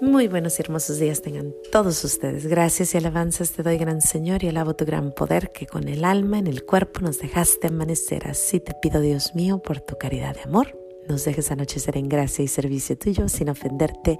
Muy 0.00 0.28
buenos 0.28 0.58
y 0.58 0.62
hermosos 0.62 0.98
días 0.98 1.20
tengan 1.20 1.54
todos 1.70 2.02
ustedes. 2.04 2.46
Gracias 2.46 2.94
y 2.94 2.98
alabanzas 2.98 3.52
te 3.52 3.62
doy, 3.62 3.76
gran 3.76 4.00
Señor, 4.00 4.42
y 4.42 4.48
alabo 4.48 4.74
tu 4.74 4.86
gran 4.86 5.12
poder 5.12 5.52
que 5.52 5.66
con 5.66 5.88
el 5.88 6.06
alma 6.06 6.38
en 6.38 6.46
el 6.46 6.64
cuerpo 6.64 7.00
nos 7.00 7.18
dejaste 7.18 7.66
amanecer. 7.66 8.26
Así 8.26 8.60
te 8.60 8.72
pido, 8.80 9.02
Dios 9.02 9.34
mío, 9.34 9.58
por 9.58 9.80
tu 9.80 9.98
caridad 9.98 10.34
de 10.34 10.42
amor 10.42 10.79
nos 11.10 11.24
dejes 11.24 11.50
anochecer 11.50 11.96
en 11.96 12.08
gracia 12.08 12.44
y 12.44 12.48
servicio 12.48 12.96
tuyo 12.96 13.28
sin 13.28 13.48
ofenderte. 13.48 14.18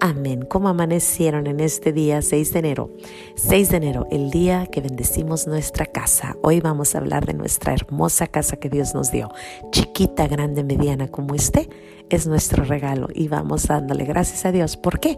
Amén. 0.00 0.42
Como 0.42 0.68
amanecieron 0.68 1.46
en 1.46 1.60
este 1.60 1.92
día 1.92 2.20
6 2.20 2.52
de 2.52 2.58
enero? 2.58 2.90
6 3.36 3.68
de 3.70 3.76
enero, 3.76 4.06
el 4.10 4.30
día 4.30 4.66
que 4.66 4.80
bendecimos 4.80 5.46
nuestra 5.46 5.86
casa. 5.86 6.36
Hoy 6.42 6.60
vamos 6.60 6.94
a 6.94 6.98
hablar 6.98 7.26
de 7.26 7.34
nuestra 7.34 7.72
hermosa 7.72 8.26
casa 8.26 8.56
que 8.56 8.68
Dios 8.68 8.92
nos 8.92 9.12
dio. 9.12 9.30
Chiquita, 9.70 10.26
grande, 10.26 10.64
mediana 10.64 11.08
como 11.08 11.34
esté, 11.34 11.68
es 12.10 12.26
nuestro 12.26 12.64
regalo 12.64 13.06
y 13.14 13.28
vamos 13.28 13.68
dándole 13.68 14.04
gracias 14.04 14.44
a 14.44 14.50
Dios. 14.50 14.76
¿Por 14.76 14.98
qué? 14.98 15.16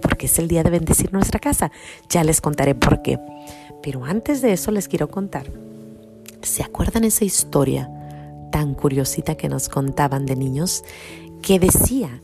Porque 0.00 0.26
es 0.26 0.38
el 0.38 0.46
día 0.46 0.62
de 0.62 0.70
bendecir 0.70 1.12
nuestra 1.12 1.40
casa. 1.40 1.72
Ya 2.08 2.22
les 2.22 2.40
contaré 2.40 2.76
por 2.76 3.02
qué. 3.02 3.18
Pero 3.82 4.04
antes 4.04 4.40
de 4.42 4.52
eso 4.52 4.70
les 4.70 4.86
quiero 4.86 5.08
contar. 5.08 5.46
¿Se 6.42 6.62
acuerdan 6.62 7.02
esa 7.04 7.24
historia? 7.24 7.90
Tan 8.52 8.74
curiosita 8.74 9.34
que 9.34 9.48
nos 9.48 9.68
contaban 9.68 10.26
de 10.26 10.36
niños, 10.36 10.84
que 11.42 11.58
decía 11.58 12.22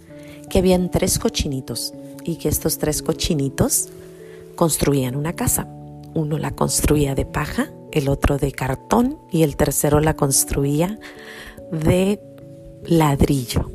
que 0.48 0.60
habían 0.60 0.92
tres 0.92 1.18
cochinitos 1.18 1.92
y 2.22 2.36
que 2.36 2.48
estos 2.48 2.78
tres 2.78 3.02
cochinitos 3.02 3.88
construían 4.54 5.16
una 5.16 5.32
casa. 5.32 5.66
Uno 6.14 6.38
la 6.38 6.52
construía 6.52 7.16
de 7.16 7.24
paja, 7.24 7.72
el 7.90 8.08
otro 8.08 8.38
de 8.38 8.52
cartón 8.52 9.18
y 9.32 9.42
el 9.42 9.56
tercero 9.56 9.98
la 9.98 10.14
construía 10.14 11.00
de 11.72 12.20
ladrillo. 12.84 13.70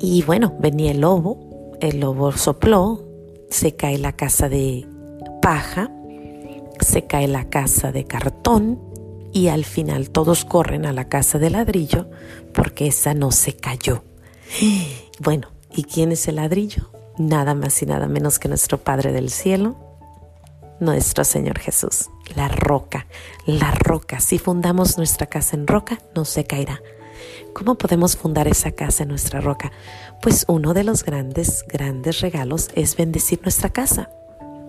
Y 0.00 0.22
bueno, 0.22 0.56
venía 0.58 0.90
el 0.90 1.00
lobo, 1.00 1.76
el 1.80 2.00
lobo 2.00 2.32
sopló, 2.32 3.04
se 3.50 3.74
cae 3.74 3.98
la 3.98 4.12
casa 4.12 4.48
de 4.48 4.86
paja, 5.42 5.90
se 6.80 7.06
cae 7.06 7.28
la 7.28 7.48
casa 7.48 7.92
de 7.92 8.04
cartón 8.04 8.87
y 9.32 9.48
al 9.48 9.64
final 9.64 10.10
todos 10.10 10.44
corren 10.44 10.86
a 10.86 10.92
la 10.92 11.08
casa 11.08 11.38
de 11.38 11.50
ladrillo 11.50 12.08
porque 12.52 12.86
esa 12.86 13.14
no 13.14 13.32
se 13.32 13.54
cayó. 13.56 14.04
Bueno, 15.20 15.48
¿y 15.74 15.82
quién 15.82 16.12
es 16.12 16.28
el 16.28 16.36
ladrillo? 16.36 16.92
Nada 17.18 17.54
más 17.54 17.82
y 17.82 17.86
nada 17.86 18.06
menos 18.06 18.38
que 18.38 18.46
nuestro 18.46 18.78
Padre 18.78 19.10
del 19.10 19.30
Cielo, 19.30 19.76
nuestro 20.78 21.24
Señor 21.24 21.58
Jesús, 21.58 22.08
la 22.36 22.46
roca, 22.46 23.08
la 23.46 23.72
roca. 23.72 24.20
Si 24.20 24.38
fundamos 24.38 24.96
nuestra 24.96 25.26
casa 25.26 25.56
en 25.56 25.66
roca, 25.66 25.98
no 26.14 26.24
se 26.24 26.44
caerá. 26.44 26.80
¿Cómo 27.52 27.74
podemos 27.74 28.16
fundar 28.16 28.46
esa 28.46 28.70
casa 28.70 29.02
en 29.02 29.08
nuestra 29.08 29.40
roca? 29.40 29.72
Pues 30.22 30.44
uno 30.46 30.74
de 30.74 30.84
los 30.84 31.04
grandes, 31.04 31.64
grandes 31.66 32.20
regalos 32.20 32.68
es 32.74 32.96
bendecir 32.96 33.40
nuestra 33.42 33.70
casa. 33.70 34.10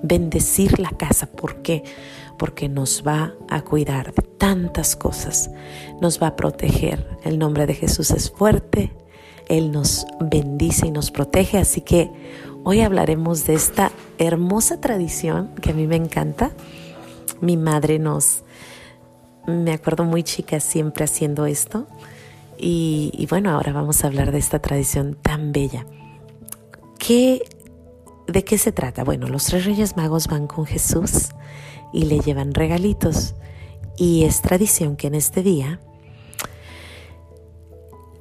Bendecir 0.03 0.79
la 0.79 0.89
casa. 0.91 1.27
¿Por 1.27 1.61
qué? 1.61 1.83
Porque 2.37 2.69
nos 2.69 3.03
va 3.05 3.33
a 3.49 3.61
cuidar 3.61 4.13
de 4.13 4.21
tantas 4.21 4.95
cosas. 4.95 5.49
Nos 6.01 6.21
va 6.21 6.27
a 6.27 6.35
proteger. 6.35 7.07
El 7.23 7.39
nombre 7.39 7.65
de 7.65 7.73
Jesús 7.73 8.11
es 8.11 8.31
fuerte. 8.31 8.93
Él 9.47 9.71
nos 9.71 10.05
bendice 10.19 10.87
y 10.87 10.91
nos 10.91 11.11
protege. 11.11 11.57
Así 11.57 11.81
que 11.81 12.09
hoy 12.63 12.81
hablaremos 12.81 13.45
de 13.45 13.55
esta 13.55 13.91
hermosa 14.17 14.79
tradición 14.79 15.53
que 15.61 15.71
a 15.71 15.73
mí 15.73 15.87
me 15.87 15.95
encanta. 15.95 16.51
Mi 17.41 17.57
madre 17.57 17.99
nos, 17.99 18.43
me 19.47 19.73
acuerdo 19.73 20.03
muy 20.03 20.23
chica 20.23 20.59
siempre 20.59 21.05
haciendo 21.05 21.45
esto. 21.45 21.87
Y, 22.61 23.25
bueno, 23.29 23.51
ahora 23.51 23.71
vamos 23.71 24.03
a 24.03 24.07
hablar 24.07 24.33
de 24.33 24.37
esta 24.37 24.59
tradición 24.59 25.17
tan 25.21 25.53
bella. 25.53 25.85
¿Qué 26.97 27.43
¿De 28.31 28.43
qué 28.43 28.59
se 28.59 28.71
trata? 28.71 29.03
Bueno, 29.03 29.27
los 29.27 29.45
tres 29.45 29.65
reyes 29.65 29.97
magos 29.97 30.27
van 30.27 30.45
con 30.45 30.65
Jesús 30.65 31.29
y 31.91 32.05
le 32.05 32.19
llevan 32.19 32.53
regalitos. 32.53 33.33
Y 33.97 34.23
es 34.23 34.41
tradición 34.41 34.95
que 34.95 35.07
en 35.07 35.15
este 35.15 35.41
día 35.41 35.79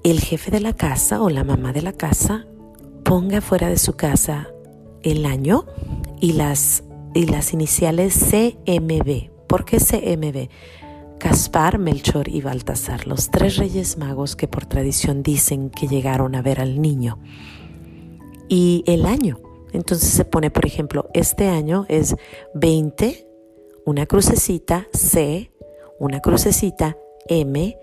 el 0.03 0.21
jefe 0.21 0.51
de 0.51 0.61
la 0.61 0.73
casa 0.73 1.21
o 1.21 1.29
la 1.29 1.45
mamá 1.45 1.75
de 1.75 1.83
la 1.83 1.93
casa 1.93 2.47
ponga 3.05 3.43
fuera 3.43 3.69
de 3.69 3.77
su 3.77 3.95
casa 3.95 4.49
el 5.03 5.27
año 5.27 5.67
y 6.21 6.33
las, 6.33 6.85
y 7.15 7.27
las 7.27 7.53
iniciales 7.53 8.19
CMB. 8.31 9.31
¿Por 9.47 9.67
qué 9.67 9.77
CMB? 9.77 10.49
Caspar, 11.19 11.79
Melchor 11.79 12.29
y 12.29 12.41
Baltasar, 12.41 13.07
los 13.07 13.31
tres 13.31 13.57
reyes 13.57 13.99
magos 13.99 14.37
que 14.37 14.49
por 14.49 14.65
tradición 14.65 15.23
dicen 15.23 15.69
que 15.69 15.87
llegaron 15.87 16.35
a 16.35 16.43
ver 16.43 16.61
al 16.61 16.81
niño. 16.81 17.19
Y 18.49 18.85
el 18.87 19.05
año, 19.05 19.41
entonces 19.73 20.11
se 20.11 20.25
pone, 20.25 20.51
por 20.51 20.67
ejemplo, 20.67 21.09
este 21.15 21.49
año 21.49 21.87
es 21.89 22.17
20, 22.55 23.27
una 23.85 24.07
crucecita 24.07 24.89
C, 24.93 25.51
una 25.99 26.21
crucecita 26.21 26.97
M, 27.29 27.79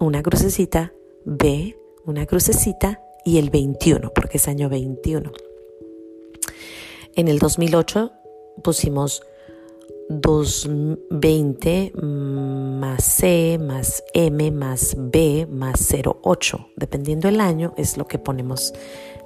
una 0.00 0.22
crucecita 0.22 0.92
B, 1.24 1.76
una 2.04 2.26
crucecita 2.26 3.02
y 3.24 3.38
el 3.38 3.50
21, 3.50 4.12
porque 4.14 4.38
es 4.38 4.48
año 4.48 4.68
21. 4.68 5.32
En 7.16 7.28
el 7.28 7.38
2008 7.38 8.12
pusimos 8.62 9.22
220 10.08 11.92
más 11.94 13.04
C 13.04 13.58
más 13.60 14.02
M 14.12 14.50
más 14.50 14.96
B 14.98 15.46
más 15.50 15.94
08. 16.22 16.68
Dependiendo 16.76 17.28
del 17.28 17.40
año 17.40 17.74
es 17.76 17.96
lo 17.96 18.06
que 18.06 18.18
ponemos 18.18 18.72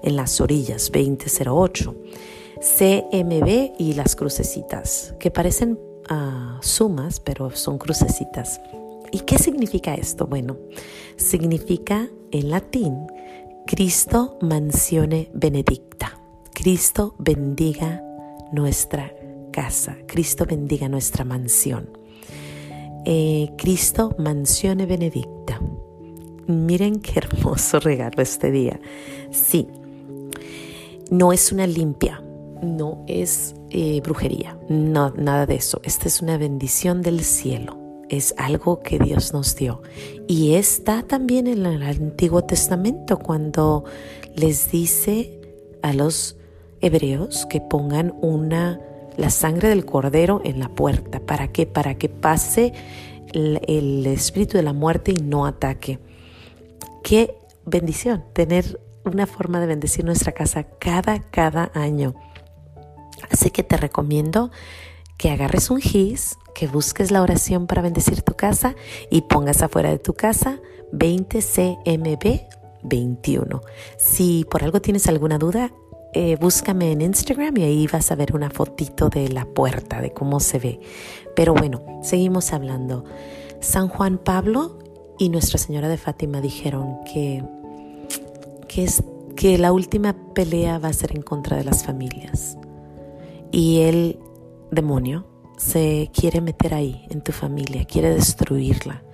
en 0.02 0.16
las 0.16 0.40
orillas, 0.40 0.90
2008. 0.92 1.94
CMB 2.60 3.74
y 3.78 3.92
las 3.94 4.16
crucecitas, 4.16 5.14
que 5.20 5.30
parecen 5.30 5.78
uh, 6.10 6.60
sumas, 6.60 7.20
pero 7.20 7.50
son 7.50 7.78
crucecitas. 7.78 8.60
¿Y 9.12 9.20
qué 9.20 9.38
significa 9.38 9.94
esto? 9.94 10.26
Bueno, 10.26 10.56
significa 11.16 12.08
en 12.30 12.50
latín 12.50 13.06
Cristo 13.66 14.38
mansione 14.40 15.30
benedicta. 15.34 16.18
Cristo 16.52 17.14
bendiga 17.18 18.02
nuestra 18.52 19.12
casa. 19.58 19.96
Cristo 20.06 20.46
bendiga 20.46 20.88
nuestra 20.88 21.24
mansión. 21.24 21.90
Eh, 23.04 23.50
Cristo 23.58 24.14
mansione 24.16 24.86
benedicta. 24.86 25.60
Miren 26.46 27.00
qué 27.00 27.18
hermoso 27.18 27.80
regalo 27.90 28.22
este 28.22 28.52
día. 28.52 28.78
Sí, 29.32 29.66
no 31.10 31.32
es 31.32 31.50
una 31.50 31.66
limpia, 31.66 32.22
no 32.62 33.02
es 33.08 33.56
eh, 33.70 34.00
brujería, 34.00 34.56
no, 34.68 35.10
nada 35.16 35.44
de 35.44 35.56
eso. 35.56 35.80
Esta 35.82 36.06
es 36.06 36.22
una 36.22 36.38
bendición 36.38 37.02
del 37.02 37.24
cielo. 37.24 37.76
Es 38.08 38.36
algo 38.38 38.80
que 38.80 39.00
Dios 39.00 39.32
nos 39.32 39.56
dio. 39.56 39.82
Y 40.28 40.54
está 40.54 41.02
también 41.02 41.48
en 41.48 41.66
el 41.66 41.82
Antiguo 41.82 42.44
Testamento 42.44 43.18
cuando 43.18 43.84
les 44.36 44.70
dice 44.70 45.40
a 45.82 45.92
los 45.92 46.36
hebreos 46.80 47.44
que 47.50 47.60
pongan 47.60 48.14
una 48.22 48.80
la 49.18 49.30
sangre 49.30 49.68
del 49.68 49.84
cordero 49.84 50.40
en 50.44 50.60
la 50.60 50.68
puerta. 50.68 51.20
¿Para 51.20 51.48
qué? 51.48 51.66
Para 51.66 51.96
que 51.96 52.08
pase 52.08 52.72
el, 53.32 54.06
espíritu 54.06 54.56
de 54.56 54.62
la 54.62 54.72
muerte 54.72 55.12
y 55.12 55.20
no 55.20 55.44
ataque. 55.44 55.98
Qué 57.02 57.36
bendición 57.66 58.24
tener 58.32 58.80
una 59.04 59.26
forma 59.26 59.60
de 59.60 59.66
bendecir 59.66 60.04
nuestra 60.04 60.32
casa 60.32 60.62
cada, 60.62 61.20
cada 61.30 61.70
año. 61.74 62.14
Así 63.30 63.50
que 63.50 63.64
te 63.64 63.76
recomiendo 63.76 64.50
que 65.16 65.30
agarres 65.30 65.70
un 65.70 65.80
gis, 65.80 66.38
que 66.54 66.68
busques 66.68 67.10
la 67.10 67.20
oración 67.20 67.66
para 67.66 67.82
bendecir 67.82 68.22
tu 68.22 68.34
casa 68.34 68.76
y 69.10 69.22
pongas 69.22 69.62
afuera 69.62 69.90
de 69.90 69.98
tu 69.98 70.14
casa 70.14 70.60
20 70.92 71.40
CMB 71.40 72.40
21. 72.84 73.62
Si 73.96 74.46
por 74.48 74.62
algo 74.62 74.80
tienes 74.80 75.08
alguna 75.08 75.38
duda, 75.38 75.72
eh, 76.20 76.34
búscame 76.34 76.90
en 76.90 77.00
Instagram 77.00 77.56
y 77.58 77.62
ahí 77.62 77.86
vas 77.86 78.10
a 78.10 78.16
ver 78.16 78.34
una 78.34 78.50
fotito 78.50 79.08
de 79.08 79.28
la 79.28 79.44
puerta, 79.44 80.00
de 80.00 80.10
cómo 80.10 80.40
se 80.40 80.58
ve. 80.58 80.80
Pero 81.36 81.54
bueno, 81.54 81.80
seguimos 82.02 82.52
hablando. 82.52 83.04
San 83.60 83.86
Juan 83.86 84.18
Pablo 84.18 84.80
y 85.16 85.28
Nuestra 85.28 85.58
Señora 85.58 85.88
de 85.88 85.96
Fátima 85.96 86.40
dijeron 86.40 86.96
que, 87.04 87.44
que, 88.66 88.82
es, 88.82 89.04
que 89.36 89.58
la 89.58 89.70
última 89.70 90.16
pelea 90.34 90.80
va 90.80 90.88
a 90.88 90.92
ser 90.92 91.14
en 91.14 91.22
contra 91.22 91.56
de 91.56 91.62
las 91.62 91.84
familias. 91.84 92.58
Y 93.52 93.82
el 93.82 94.18
demonio 94.72 95.24
se 95.56 96.10
quiere 96.12 96.40
meter 96.40 96.74
ahí, 96.74 97.06
en 97.10 97.20
tu 97.22 97.30
familia, 97.30 97.84
quiere 97.84 98.10
destruirla 98.10 99.04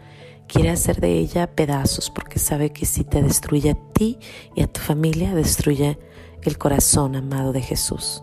quiere 0.47 0.71
hacer 0.71 1.01
de 1.01 1.19
ella 1.19 1.51
pedazos 1.51 2.11
porque 2.11 2.39
sabe 2.39 2.71
que 2.71 2.87
si 2.87 3.03
te 3.03 3.23
destruye 3.23 3.71
a 3.71 3.93
ti 3.93 4.19
y 4.55 4.63
a 4.63 4.67
tu 4.67 4.79
familia, 4.81 5.35
destruye 5.35 5.99
el 6.45 6.59
corazón 6.59 7.17
amado 7.17 7.53
de 7.53 7.63
Jesús. 7.63 8.23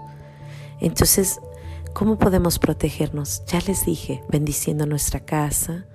Entonces, 0.80 1.40
¿cómo 1.94 2.18
podemos 2.18 2.60
protegernos? 2.60 3.44
Ya 3.46 3.60
les 3.62 3.86
dije, 3.86 4.24
bendiciendo 4.30 4.86
nuestra 4.86 5.22
casa, 5.22 5.86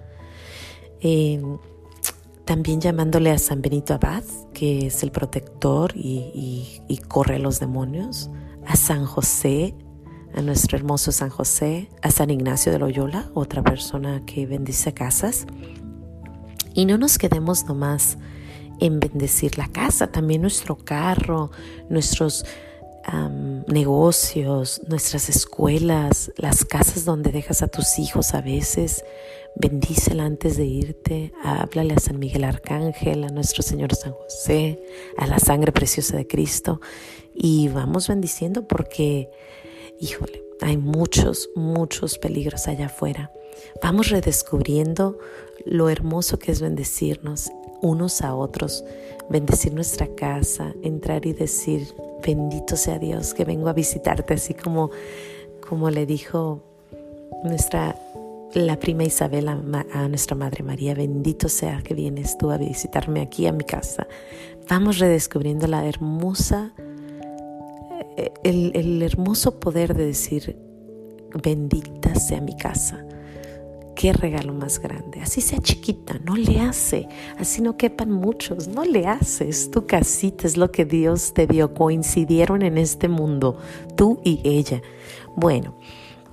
también 2.45 2.81
llamándole 2.81 3.31
a 3.31 3.39
San 3.39 3.63
Benito 3.63 3.95
Abad, 3.95 4.25
que 4.53 4.87
es 4.87 5.03
el 5.03 5.11
protector 5.11 5.93
y, 5.97 6.83
y 6.89 6.99
corre 6.99 7.37
a 7.37 7.39
los 7.39 7.61
demonios, 7.61 8.31
a 8.67 8.77
San 8.77 9.05
José, 9.05 9.75
a 10.35 10.43
nuestro 10.43 10.77
hermoso 10.77 11.13
San 11.13 11.31
José, 11.31 11.89
a 12.03 12.11
San 12.11 12.31
Ignacio 12.31 12.71
de 12.71 12.79
Loyola, 12.79 13.31
otra 13.35 13.63
persona 13.63 14.23
que 14.27 14.47
bendice 14.47 14.93
casas. 14.93 15.47
Y 16.75 16.85
no 16.85 16.99
nos 16.99 17.17
quedemos 17.17 17.65
nomás 17.65 18.19
en 18.81 19.01
bendecir 19.01 19.59
la 19.59 19.69
casa, 19.69 20.09
también 20.09 20.43
nuestro 20.43 20.77
carro, 20.77 21.51
nuestros 21.89 22.45
negocios, 23.69 24.81
nuestras 24.89 25.29
escuelas, 25.29 26.33
las 26.37 26.65
casas 26.65 27.05
donde 27.05 27.31
dejas 27.31 27.63
a 27.63 27.69
tus 27.69 27.99
hijos 27.99 28.35
a 28.35 28.41
veces. 28.41 29.05
Bendícela 29.55 30.25
antes 30.25 30.57
de 30.57 30.67
irte. 30.67 31.33
Háblale 31.43 31.95
a 31.95 32.01
San 32.01 32.19
Miguel 32.19 32.45
Arcángel, 32.45 33.25
a 33.25 33.29
nuestro 33.29 33.63
Señor 33.63 33.95
San 33.95 34.13
José, 34.13 34.83
a 35.17 35.27
la 35.27 35.39
sangre 35.39 35.73
preciosa 35.73 36.17
de 36.17 36.27
Cristo. 36.27 36.81
Y 37.35 37.69
vamos 37.69 38.09
bendiciendo 38.09 38.67
porque, 38.67 39.31
híjole, 40.01 40.43
hay 40.61 40.77
muchos, 40.77 41.51
muchos 41.55 42.19
peligros 42.19 42.67
allá 42.67 42.87
afuera. 42.87 43.31
Vamos 43.83 44.11
redescubriendo 44.11 45.19
lo 45.65 45.89
hermoso 45.89 46.39
que 46.39 46.53
es 46.53 46.61
bendecirnos 46.61 47.51
unos 47.83 48.23
a 48.23 48.35
otros, 48.35 48.85
bendecir 49.29 49.73
nuestra 49.75 50.07
casa, 50.09 50.73
entrar 50.83 51.27
y 51.27 51.33
decir, 51.33 51.95
bendito 52.25 52.77
sea 52.77 52.99
Dios 52.99 53.35
que 53.35 53.45
vengo 53.45 53.69
a 53.69 53.73
visitarte, 53.73 54.35
así 54.35 54.55
como, 54.55 54.91
como 55.67 55.91
le 55.91 56.07
dijo 56.07 56.63
nuestra 57.45 57.97
la 58.55 58.79
prima 58.79 59.05
Isabel 59.05 59.49
a, 59.49 60.09
nuestra 60.09 60.35
Madre 60.35 60.63
María, 60.63 60.95
bendito 60.95 61.49
sea 61.49 61.83
que 61.83 61.95
vienes 61.95 62.39
tú 62.39 62.51
a 62.51 62.57
visitarme 62.57 63.21
aquí 63.21 63.47
a 63.47 63.53
mi 63.53 63.65
casa. 63.65 64.07
Vamos 64.69 64.99
redescubriendo 64.99 65.67
la 65.67 65.85
hermosa, 65.87 66.73
eh, 68.17 68.33
el, 68.45 68.73
el 68.75 69.03
hermoso 69.03 69.61
poder 69.61 69.95
de 69.95 70.07
decir, 70.07 70.57
bendita 71.43 72.15
sea 72.15 72.41
mi 72.41 72.57
casa 72.57 73.07
qué 73.97 74.13
regalo 74.13 74.53
más 74.53 74.79
grande. 74.79 75.21
Así 75.21 75.41
sea 75.41 75.59
chiquita, 75.59 76.21
no 76.25 76.37
le 76.37 76.61
hace. 76.61 77.09
Así 77.39 77.63
no 77.63 77.77
quepan 77.77 78.13
muchos, 78.13 78.69
no 78.69 78.85
le 78.85 79.07
haces. 79.07 79.71
Tu 79.73 79.87
casita 79.87 80.47
es 80.47 80.57
lo 80.57 80.71
que 80.71 80.85
Dios 80.85 81.35
te 81.35 81.49
dio. 81.49 81.75
Coincidieron 81.75 82.63
en 82.63 82.79
este 82.79 83.09
mundo, 83.09 83.59
tú 83.97 84.21
y 84.23 84.41
ella. 84.45 84.83
Bueno, 85.35 85.77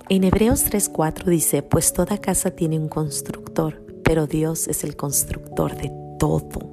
en 0.08 0.22
Hebreos 0.22 0.64
3:4 0.64 1.24
dice, 1.24 1.62
pues 1.62 1.92
toda 1.92 2.18
casa 2.18 2.52
tiene 2.52 2.78
un 2.78 2.88
constructor, 2.88 3.82
pero 4.04 4.28
Dios 4.28 4.68
es 4.68 4.84
el 4.84 4.94
constructor 4.94 5.76
de 5.76 5.90
todo. 6.20 6.72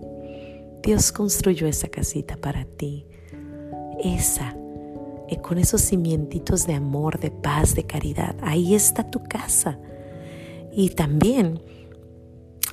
Dios 0.83 1.11
construyó 1.11 1.65
esa 1.67 1.87
casita 1.87 2.37
para 2.37 2.65
ti. 2.65 3.07
Esa 4.03 4.55
eh, 5.31 5.37
con 5.37 5.57
esos 5.57 5.81
cimientitos 5.81 6.67
de 6.67 6.73
amor, 6.73 7.17
de 7.17 7.31
paz, 7.31 7.73
de 7.73 7.85
caridad. 7.85 8.35
Ahí 8.41 8.75
está 8.75 9.09
tu 9.09 9.23
casa. 9.23 9.79
Y 10.73 10.91
también 10.91 11.61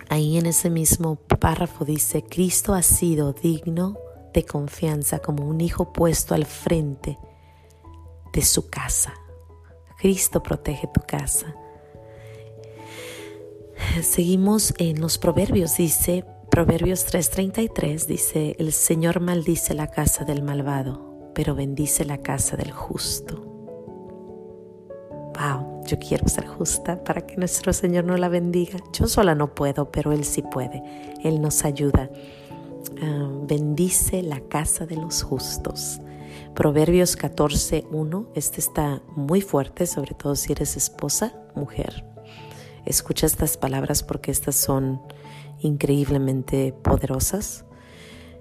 ahí 0.09 0.39
en 0.39 0.47
ese 0.47 0.71
mismo 0.71 1.17
párrafo 1.17 1.85
dice, 1.85 2.23
Cristo 2.23 2.75
ha 2.75 2.83
sido 2.83 3.33
digno 3.33 3.97
de 4.33 4.45
confianza 4.45 5.19
como 5.21 5.47
un 5.47 5.61
hijo 5.61 5.93
puesto 5.93 6.35
al 6.35 6.45
frente 6.45 7.19
de 8.33 8.43
su 8.43 8.69
casa. 8.69 9.15
Cristo 9.99 10.43
protege 10.43 10.89
tu 10.93 11.00
casa. 11.00 11.55
Seguimos 14.03 14.75
en 14.79 15.00
los 15.00 15.19
proverbios, 15.19 15.77
dice, 15.77 16.25
Proverbios 16.50 17.06
3:33 17.06 18.06
dice, 18.06 18.56
el 18.59 18.73
Señor 18.73 19.21
maldice 19.21 19.75
la 19.75 19.89
casa 19.89 20.25
del 20.25 20.43
malvado, 20.43 21.31
pero 21.35 21.55
bendice 21.55 22.05
la 22.06 22.19
casa 22.19 22.56
del 22.56 22.73
justo. 22.73 23.37
Wow. 25.39 25.77
Yo 25.88 25.99
quiero 25.99 26.29
ser 26.29 26.46
justa 26.46 27.02
para 27.02 27.23
que 27.23 27.38
nuestro 27.38 27.73
Señor 27.73 28.05
no 28.05 28.14
la 28.19 28.29
bendiga. 28.29 28.79
Yo 28.93 29.06
sola 29.06 29.35
no 29.35 29.55
puedo, 29.55 29.90
pero 29.90 30.12
Él 30.12 30.23
sí 30.26 30.43
puede. 30.43 30.82
Él 31.25 31.40
nos 31.40 31.64
ayuda. 31.64 32.11
Ah, 33.02 33.31
bendice 33.49 34.23
la 34.23 34.40
casa 34.40 34.85
de 34.85 34.96
los 34.96 35.23
justos. 35.23 36.00
Proverbios 36.55 37.17
14.1. 37.17 38.29
Este 38.35 38.61
está 38.61 39.00
muy 39.17 39.40
fuerte, 39.40 39.87
sobre 39.87 40.14
todo 40.14 40.37
si 40.37 40.52
eres 40.52 40.76
esposa, 40.76 41.32
mujer. 41.55 42.05
Escucha 42.85 43.25
estas 43.25 43.56
palabras 43.56 44.02
porque 44.02 44.31
estas 44.31 44.56
son 44.56 45.00
increíblemente 45.61 46.75
poderosas. 46.82 47.64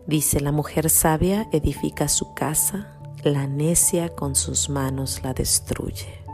Dice, 0.06 0.42
la 0.42 0.52
mujer 0.52 0.90
sabia 0.90 1.48
edifica 1.54 2.10
su 2.10 2.34
casa, 2.34 3.00
la 3.24 3.48
necia 3.48 4.10
con 4.10 4.36
sus 4.36 4.68
manos 4.70 5.22
la 5.24 5.34
destruye. 5.34 6.27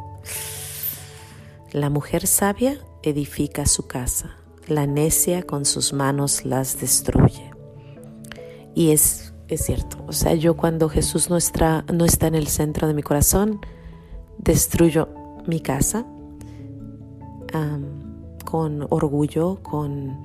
La 1.74 1.90
mujer 1.90 2.28
sabia 2.28 2.78
edifica 3.02 3.66
su 3.66 3.88
casa, 3.88 4.38
la 4.68 4.86
necia 4.86 5.42
con 5.42 5.66
sus 5.66 5.92
manos 5.92 6.46
las 6.46 6.80
destruye. 6.80 7.50
Y 8.76 8.92
es, 8.92 9.34
cierto, 9.56 9.98
o 10.08 10.14
sea, 10.14 10.36
yo 10.36 10.56
cuando 10.56 10.88
Jesús 10.88 11.32
no 11.32 11.38
está, 11.38 11.84
no 11.92 12.06
está 12.06 12.28
en 12.28 12.36
el 12.36 12.46
centro 12.46 12.88
de 12.88 12.94
mi 12.94 13.02
corazón, 13.02 13.60
destruyo 14.38 15.10
mi 15.48 15.62
casa 15.62 16.06
con 18.46 18.86
orgullo, 18.92 19.58
con, 19.64 20.22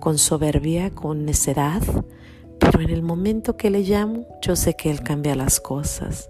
con 0.00 0.18
soberbia, 0.18 0.90
con 0.90 1.24
necedad, 1.24 1.82
pero 2.58 2.82
en 2.82 2.90
el 2.90 3.02
momento 3.02 3.56
que 3.56 3.70
le 3.70 3.80
llamo, 3.80 4.26
yo 4.42 4.54
sé 4.54 4.74
que 4.76 4.90
Él 4.90 5.00
cambia 5.00 5.34
las 5.34 5.60
cosas. 5.60 6.28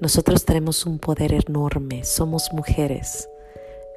Nosotros 0.00 0.44
tenemos 0.44 0.84
un 0.84 0.98
poder 0.98 1.32
enorme, 1.32 2.02
somos 2.02 2.52
mujeres 2.52 3.28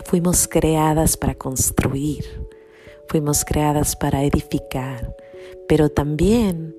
Fuimos 0.05 0.47
creadas 0.47 1.17
para 1.17 1.35
construir, 1.35 2.25
fuimos 3.07 3.45
creadas 3.45 3.95
para 3.95 4.23
edificar, 4.23 5.15
pero 5.67 5.89
también 5.89 6.75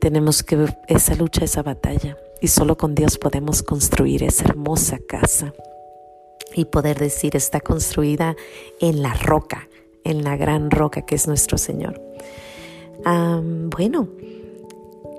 tenemos 0.00 0.42
que 0.42 0.66
esa 0.86 1.14
lucha, 1.14 1.44
esa 1.44 1.62
batalla. 1.62 2.16
Y 2.40 2.48
solo 2.48 2.76
con 2.76 2.94
Dios 2.94 3.18
podemos 3.18 3.62
construir 3.62 4.22
esa 4.22 4.44
hermosa 4.44 4.98
casa 5.08 5.52
y 6.54 6.64
poder 6.66 6.98
decir 6.98 7.36
está 7.36 7.60
construida 7.60 8.36
en 8.80 9.02
la 9.02 9.14
roca, 9.14 9.68
en 10.04 10.22
la 10.22 10.36
gran 10.36 10.70
roca 10.70 11.02
que 11.02 11.14
es 11.14 11.26
nuestro 11.26 11.58
Señor. 11.58 12.00
bueno, 13.04 14.08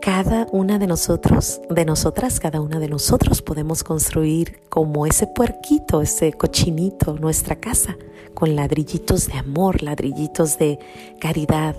cada 0.02 0.48
una 0.52 0.80
de 0.80 0.88
nosotros, 0.88 1.62
de 1.70 1.86
nosotras, 1.86 2.40
cada 2.40 2.62
una 2.62 2.80
de 2.80 2.88
nosotros 2.88 3.42
podemos 3.42 3.84
construir 3.84 4.62
como 4.70 5.06
ese 5.06 5.28
puerquito, 5.28 6.02
ese 6.02 6.34
cochinito, 6.34 7.16
nuestra 7.16 7.58
casa, 7.58 7.98
con 8.34 8.56
ladrillitos 8.56 9.28
de 9.28 9.34
amor, 9.34 9.84
ladrillitos 9.84 10.58
de 10.58 10.80
caridad, 11.20 11.76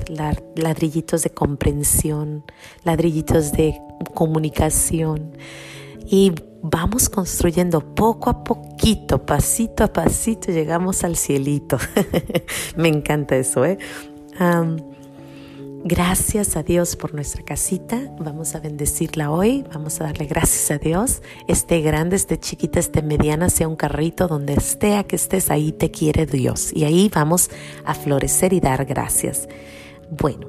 ladrillitos 0.54 1.22
de 1.22 1.30
comprensión, 1.30 2.44
ladrillitos 2.84 3.52
de 3.52 3.80
comunicación. 4.14 5.36
Y 6.06 6.32
vamos 6.62 7.08
construyendo 7.08 7.94
poco 7.94 8.28
a 8.28 8.44
poquito, 8.44 9.24
pasito 9.24 9.84
a 9.84 9.92
pasito, 9.92 10.52
llegamos 10.52 11.04
al 11.04 11.16
cielito. 11.16 11.78
Me 12.76 12.88
encanta 12.88 13.36
eso, 13.36 13.64
¿eh? 13.64 13.78
Gracias 15.82 16.58
a 16.58 16.62
Dios 16.62 16.94
por 16.94 17.14
nuestra 17.14 17.42
casita. 17.42 17.98
Vamos 18.18 18.54
a 18.54 18.60
bendecirla 18.60 19.30
hoy. 19.30 19.64
Vamos 19.72 19.98
a 20.00 20.04
darle 20.04 20.26
gracias 20.26 20.70
a 20.70 20.76
Dios. 20.76 21.22
Esté 21.48 21.80
grande, 21.80 22.16
esté 22.16 22.38
chiquita, 22.38 22.78
esté 22.78 23.00
mediana, 23.00 23.48
sea 23.48 23.66
un 23.66 23.76
carrito, 23.76 24.28
donde 24.28 24.52
esté 24.52 24.96
a 24.96 25.04
que 25.04 25.16
estés, 25.16 25.50
ahí 25.50 25.72
te 25.72 25.90
quiere 25.90 26.26
Dios. 26.26 26.70
Y 26.74 26.84
ahí 26.84 27.10
vamos 27.12 27.48
a 27.86 27.94
florecer 27.94 28.52
y 28.52 28.60
dar 28.60 28.84
gracias. 28.84 29.48
Bueno, 30.10 30.48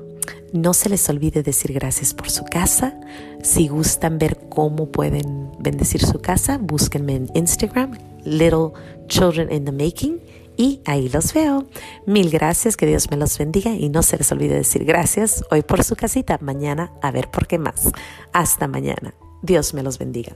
no 0.51 0.73
se 0.73 0.89
les 0.89 1.07
olvide 1.07 1.43
decir 1.43 1.71
gracias 1.71 2.13
por 2.13 2.29
su 2.29 2.43
casa. 2.43 2.99
Si 3.41 3.69
gustan 3.69 4.17
ver 4.17 4.37
cómo 4.49 4.91
pueden 4.91 5.49
bendecir 5.59 6.05
su 6.05 6.19
casa, 6.19 6.57
búsquenme 6.57 7.15
en 7.15 7.31
Instagram, 7.35 7.97
Little 8.25 8.73
Children 9.07 9.49
in 9.49 9.63
the 9.63 9.71
Making 9.71 10.19
y 10.57 10.81
ahí 10.85 11.09
los 11.09 11.33
veo. 11.33 11.65
Mil 12.05 12.29
gracias, 12.29 12.77
que 12.77 12.85
Dios 12.85 13.09
me 13.11 13.17
los 13.17 13.37
bendiga 13.37 13.71
y 13.71 13.89
no 13.89 14.03
se 14.03 14.17
les 14.17 14.31
olvide 14.31 14.55
decir 14.55 14.85
gracias 14.85 15.43
hoy 15.51 15.61
por 15.61 15.83
su 15.83 15.95
casita, 15.95 16.37
mañana 16.41 16.91
a 17.01 17.11
ver 17.11 17.29
por 17.29 17.47
qué 17.47 17.57
más. 17.57 17.91
Hasta 18.33 18.67
mañana. 18.67 19.13
Dios 19.41 19.73
me 19.73 19.83
los 19.83 19.97
bendiga. 19.97 20.35